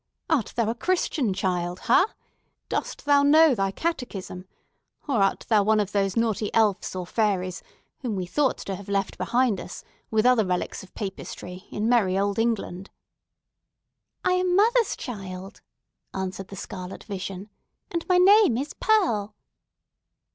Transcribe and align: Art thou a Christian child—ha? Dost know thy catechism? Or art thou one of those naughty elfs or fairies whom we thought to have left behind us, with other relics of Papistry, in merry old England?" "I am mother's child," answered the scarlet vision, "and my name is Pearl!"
Art 0.31 0.53
thou 0.55 0.67
a 0.67 0.73
Christian 0.73 1.31
child—ha? 1.31 2.07
Dost 2.69 3.05
know 3.05 3.53
thy 3.53 3.69
catechism? 3.69 4.47
Or 5.07 5.17
art 5.21 5.45
thou 5.47 5.61
one 5.61 5.79
of 5.79 5.91
those 5.91 6.17
naughty 6.17 6.49
elfs 6.55 6.95
or 6.95 7.05
fairies 7.05 7.61
whom 7.99 8.15
we 8.15 8.25
thought 8.25 8.57
to 8.65 8.75
have 8.75 8.89
left 8.89 9.19
behind 9.19 9.61
us, 9.61 9.83
with 10.09 10.25
other 10.25 10.43
relics 10.43 10.81
of 10.81 10.91
Papistry, 10.95 11.67
in 11.69 11.87
merry 11.87 12.17
old 12.17 12.39
England?" 12.39 12.89
"I 14.25 14.31
am 14.33 14.55
mother's 14.55 14.95
child," 14.95 15.61
answered 16.15 16.47
the 16.47 16.55
scarlet 16.55 17.03
vision, 17.03 17.51
"and 17.91 18.03
my 18.09 18.17
name 18.17 18.57
is 18.57 18.73
Pearl!" 18.73 19.35